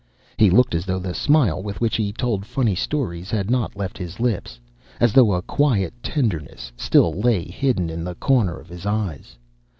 He 0.37 0.49
looked 0.49 0.73
as 0.73 0.87
though 0.87 0.97
the 0.97 1.13
smile 1.13 1.61
with 1.61 1.79
which 1.79 1.95
he 1.95 2.11
told 2.11 2.43
funny 2.43 2.73
stories 2.73 3.29
had 3.29 3.51
not 3.51 3.75
left 3.75 3.99
his 3.99 4.19
lips, 4.19 4.59
as 4.99 5.13
though 5.13 5.31
a 5.33 5.43
quiet 5.43 5.93
tenderness 6.01 6.71
still 6.75 7.13
lay 7.13 7.43
hidden 7.45 7.87
in 7.91 8.03
the 8.03 8.15
corner 8.15 8.57
of 8.59 8.67
his 8.69 8.87
eyes. 8.87 9.37